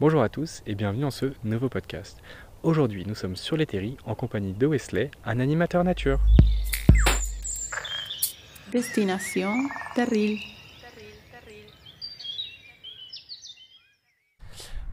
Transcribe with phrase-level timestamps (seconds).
[0.00, 2.22] Bonjour à tous et bienvenue dans ce nouveau podcast.
[2.62, 6.18] Aujourd'hui, nous sommes sur les terris en compagnie de Wesley, un animateur nature.
[8.72, 9.52] Destination
[9.94, 10.38] Terril.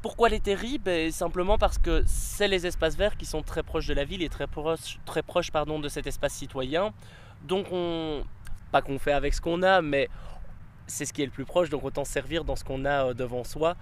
[0.01, 3.87] Pourquoi les terris ben, Simplement parce que c'est les espaces verts qui sont très proches
[3.87, 6.93] de la ville et très proches, très proches pardon, de cet espace citoyen.
[7.47, 8.25] Donc on,
[8.73, 10.09] pas qu'on fait avec ce qu'on a, mais
[10.87, 13.13] c'est ce qui est le plus proche, donc autant servir dans ce qu'on a euh,
[13.13, 13.75] devant soi.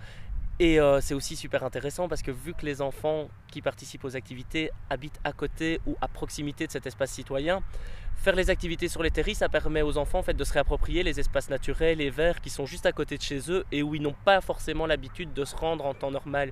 [0.60, 4.16] Et euh, c'est aussi super intéressant parce que vu que les enfants qui participent aux
[4.16, 7.62] activités habitent à côté ou à proximité de cet espace citoyen,
[8.16, 11.04] faire les activités sur les terris, ça permet aux enfants en fait, de se réapproprier
[11.04, 13.96] les espaces naturels et verts qui sont juste à côté de chez eux et où
[13.96, 16.52] ils n'ont pas forcément l'habitude de se rendre en temps normal.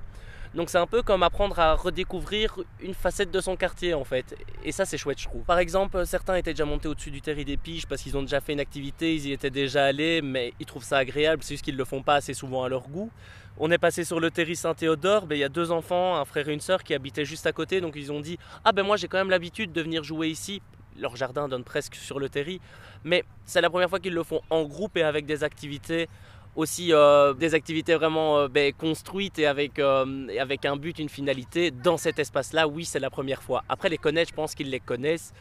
[0.54, 4.36] Donc c'est un peu comme apprendre à redécouvrir une facette de son quartier en fait.
[4.62, 5.42] Et ça c'est chouette je trouve.
[5.42, 8.40] Par exemple, certains étaient déjà montés au-dessus du terri des piges parce qu'ils ont déjà
[8.40, 11.64] fait une activité, ils y étaient déjà allés, mais ils trouvent ça agréable, c'est juste
[11.64, 13.10] qu'ils ne le font pas assez souvent à leur goût.
[13.58, 16.48] On est passé sur le terri Saint-Théodore, ben, il y a deux enfants, un frère
[16.48, 18.96] et une sœur qui habitaient juste à côté, donc ils ont dit Ah ben moi
[18.96, 20.62] j'ai quand même l'habitude de venir jouer ici.
[20.98, 22.60] Leur jardin donne presque sur le terri,
[23.02, 26.08] mais c'est la première fois qu'ils le font en groupe et avec des activités
[26.56, 30.98] aussi euh, des activités vraiment euh, ben, construites et avec, euh, et avec un but,
[30.98, 33.64] une finalité dans cet espace-là, oui, c'est la première fois.
[33.68, 35.32] Après, les connaître, je pense qu'ils les connaissent,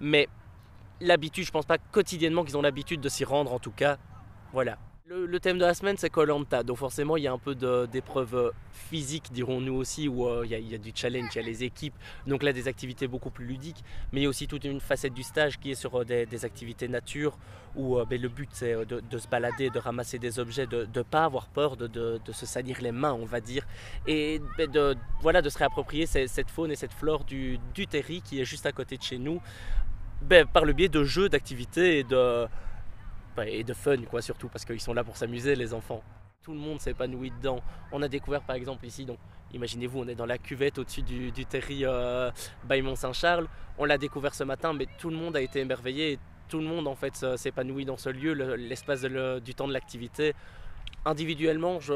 [0.00, 0.28] mais
[1.00, 3.98] l'habitude, je pense pas quotidiennement qu'ils ont l'habitude de s'y rendre, en tout cas.
[4.52, 4.78] Voilà.
[5.06, 6.62] Le, thème de la semaine, c'est Colanta.
[6.62, 7.54] Donc forcément, il y a un peu
[7.86, 11.92] d'épreuves physiques, dirons-nous aussi, où il, y a, du challenge, il y a les équipes.
[12.26, 13.84] Donc là, des activités beaucoup plus ludiques.
[14.12, 16.88] Mais il y a aussi toute une facette du stage qui est sur des, activités
[16.88, 17.36] nature,
[17.76, 21.26] où ben, le but, c'est de, se balader, de ramasser des objets, de ne pas
[21.26, 23.66] avoir peur, de, se salir les mains, on va dire.
[24.06, 28.22] Et ben, de, voilà, de se réapproprier cette faune et cette flore du, du terri
[28.22, 29.42] qui est juste à côté de chez nous,
[30.22, 32.48] ben, par le biais de jeux, d'activités et de
[33.42, 36.02] et de fun quoi surtout parce qu'ils sont là pour s'amuser les enfants.
[36.42, 37.60] Tout le monde s'épanouit dedans.
[37.90, 39.18] On a découvert par exemple ici, donc
[39.52, 42.30] imaginez-vous, on est dans la cuvette au-dessus du, terri euh,
[42.64, 43.48] Bailmont-Saint-Charles.
[43.78, 46.18] On l'a découvert ce matin, mais tout le monde a été émerveillé
[46.48, 50.34] tout le monde en fait s'épanouit dans ce lieu, l'espace du temps de l'activité.
[51.04, 51.94] Individuellement, je,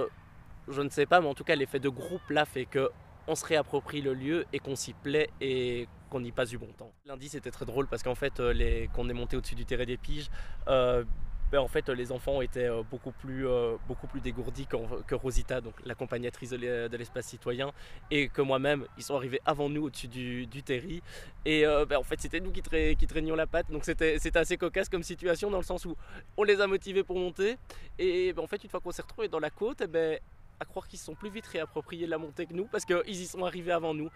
[0.69, 2.91] je ne sais pas, mais en tout cas l'effet de groupe là fait que
[3.27, 6.73] on se réapproprie le lieu et qu'on s'y plaît et qu'on y passe du bon
[6.79, 6.93] temps.
[7.05, 9.67] Lundi c'était très drôle parce qu'en fait euh, les, quand on est monté au-dessus du
[9.67, 10.31] terrain des piges,
[10.69, 11.05] euh,
[11.51, 15.61] ben, en fait, les enfants étaient euh, beaucoup plus, euh, beaucoup plus dégourdis que, Rosita,
[15.61, 17.73] donc l'accompagnatrice de l'espace citoyen,
[18.11, 21.03] et que moi-même, ils sont arrivés avant nous au-dessus du, du terri.
[21.47, 24.91] Et euh, ben, en fait, c'était nous qui, traînions la patte, donc c'était assez cocasse
[24.91, 25.97] comme situation dans le sens où
[26.37, 27.57] on les a motivés pour monter.
[27.99, 30.19] Et ben, en fait, une fois qu'on s'est retrouvés dans la côte, ben,
[30.61, 33.27] à croire qu'ils se sont plus vite réappropriés la montée que nous, parce qu'ils y
[33.27, 34.11] sont arrivés avant nous.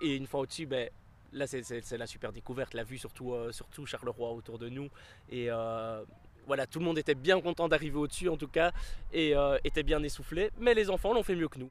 [0.00, 0.88] Et une fois au-dessus, ben,
[1.32, 4.90] là c'est la super découverte, la vue surtout, surtout Charleroi autour de nous.
[5.30, 5.48] Et
[6.46, 8.72] voilà, tout le monde était bien content d'arriver au-dessus en tout cas
[9.12, 11.70] et euh, était bien essoufflé, mais les enfants l'ont fait mieux que nous.